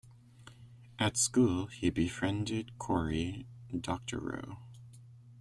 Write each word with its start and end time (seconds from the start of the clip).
At 0.97 1.15
school, 1.15 1.67
he 1.67 1.91
befriended 1.91 2.75
Cory 2.79 3.45
Doctorow. 3.69 4.57